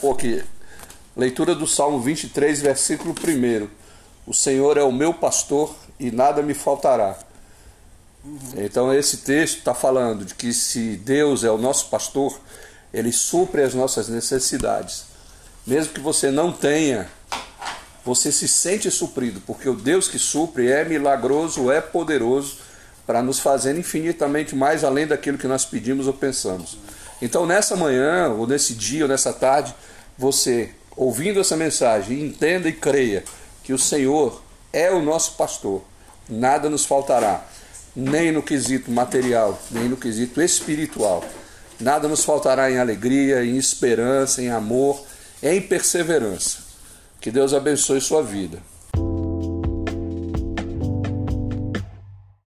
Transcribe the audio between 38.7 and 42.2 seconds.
material, nem no quesito espiritual. Nada